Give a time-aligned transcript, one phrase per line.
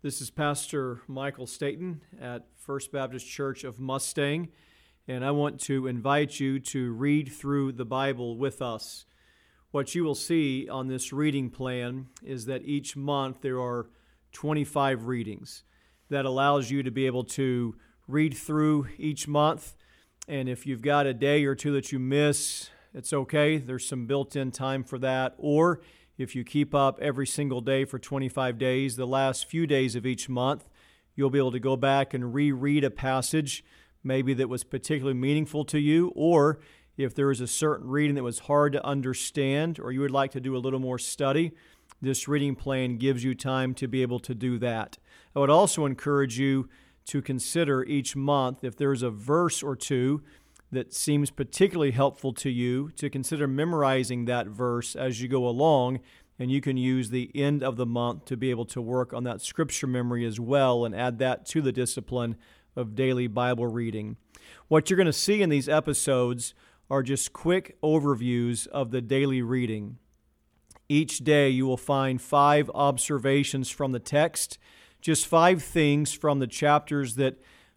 [0.00, 4.46] This is Pastor Michael Staten at First Baptist Church of Mustang,
[5.08, 9.06] and I want to invite you to read through the Bible with us.
[9.72, 13.90] What you will see on this reading plan is that each month there are
[14.30, 15.64] 25 readings.
[16.10, 17.74] That allows you to be able to
[18.06, 19.74] read through each month,
[20.28, 23.58] and if you've got a day or two that you miss, it's okay.
[23.58, 25.34] There's some built in time for that.
[25.38, 25.80] Or
[26.18, 30.04] if you keep up every single day for 25 days, the last few days of
[30.04, 30.68] each month,
[31.14, 33.64] you'll be able to go back and reread a passage
[34.02, 36.58] maybe that was particularly meaningful to you, or
[36.96, 40.32] if there is a certain reading that was hard to understand or you would like
[40.32, 41.52] to do a little more study,
[42.02, 44.98] this reading plan gives you time to be able to do that.
[45.34, 46.68] I would also encourage you
[47.06, 50.22] to consider each month if there's a verse or two
[50.70, 56.00] that seems particularly helpful to you to consider memorizing that verse as you go along.
[56.38, 59.24] And you can use the end of the month to be able to work on
[59.24, 62.36] that scripture memory as well and add that to the discipline
[62.76, 64.16] of daily Bible reading.
[64.68, 66.54] What you're going to see in these episodes
[66.90, 69.98] are just quick overviews of the daily reading.
[70.88, 74.58] Each day you will find five observations from the text,
[75.00, 77.36] just five things from the chapters that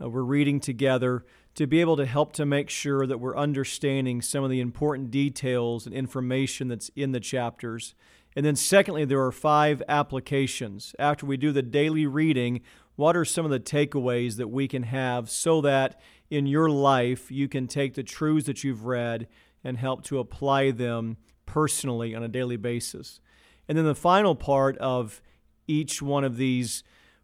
[0.00, 4.22] uh, we're reading together to be able to help to make sure that we're understanding
[4.22, 7.94] some of the important details and information that's in the chapters.
[8.34, 10.94] And then, secondly, there are five applications.
[10.98, 12.62] After we do the daily reading,
[12.96, 16.00] what are some of the takeaways that we can have so that
[16.30, 19.28] in your life you can take the truths that you've read
[19.62, 23.20] and help to apply them personally on a daily basis?
[23.68, 25.20] And then the final part of
[25.66, 26.82] each one of these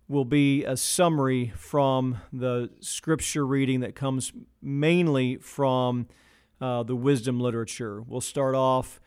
[0.09, 6.07] will be a summary from the scripture reading that comes mainly from
[6.61, 8.01] uh, the wisdom literature.
[8.01, 9.01] We'll start off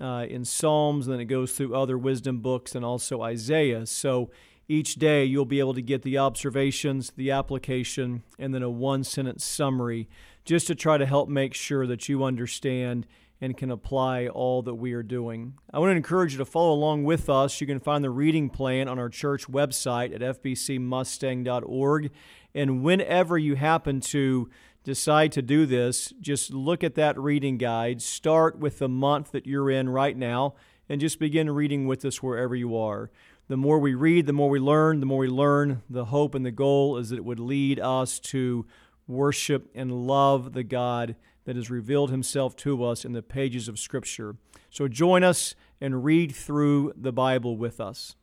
[0.00, 3.86] uh, in Psalms, and then it goes through other wisdom books and also Isaiah.
[3.86, 4.30] So
[4.68, 9.04] each day you'll be able to get the observations, the application, and then a one
[9.04, 10.08] sentence summary
[10.44, 13.06] just to try to help make sure that you understand
[13.42, 15.54] and can apply all that we are doing.
[15.74, 17.60] I want to encourage you to follow along with us.
[17.60, 22.10] You can find the reading plan on our church website at fbcmustang.org.
[22.54, 24.48] And whenever you happen to
[24.84, 28.00] decide to do this, just look at that reading guide.
[28.00, 30.54] Start with the month that you're in right now
[30.88, 33.10] and just begin reading with us wherever you are.
[33.48, 35.00] The more we read, the more we learn.
[35.00, 38.20] The more we learn, the hope and the goal is that it would lead us
[38.20, 38.66] to
[39.12, 43.78] worship and love the God that has revealed himself to us in the pages of
[43.78, 44.36] Scripture.
[44.70, 48.14] So join us and read through the Bible with us.